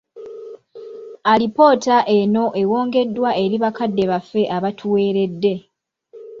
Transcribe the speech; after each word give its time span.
Alipoota 1.31 1.97
eno 2.17 2.43
ewongeddwa 2.61 3.29
eri 3.43 3.57
bakadde 3.63 4.03
baffe 4.11 4.41
abatuweeredde. 4.55 5.53